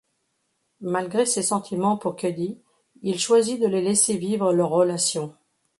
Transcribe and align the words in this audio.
Malgré 0.79 1.27
ses 1.27 1.43
sentiments 1.43 1.95
pour 1.95 2.15
Cuddy, 2.15 2.59
il 3.03 3.19
choisit 3.19 3.61
de 3.61 3.67
les 3.67 3.83
laisser 3.83 4.17
vivre 4.17 4.51
leur 4.51 4.69
relation. 4.69 5.35